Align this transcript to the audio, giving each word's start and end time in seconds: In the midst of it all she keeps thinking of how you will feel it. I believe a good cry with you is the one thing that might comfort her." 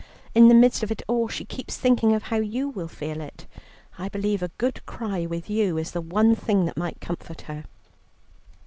In 0.33 0.47
the 0.47 0.55
midst 0.55 0.81
of 0.81 0.89
it 0.89 1.03
all 1.07 1.27
she 1.27 1.45
keeps 1.45 1.77
thinking 1.77 2.11
of 2.13 2.23
how 2.23 2.37
you 2.37 2.67
will 2.69 2.87
feel 2.87 3.21
it. 3.21 3.45
I 3.99 4.09
believe 4.09 4.41
a 4.41 4.47
good 4.57 4.83
cry 4.87 5.27
with 5.27 5.47
you 5.47 5.77
is 5.77 5.91
the 5.91 6.01
one 6.01 6.35
thing 6.35 6.65
that 6.65 6.75
might 6.75 6.99
comfort 6.99 7.41
her." 7.41 7.65